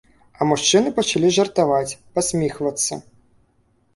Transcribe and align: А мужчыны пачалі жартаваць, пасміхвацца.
А 0.39 0.45
мужчыны 0.51 0.93
пачалі 0.99 1.29
жартаваць, 1.37 1.97
пасміхвацца. 2.19 2.93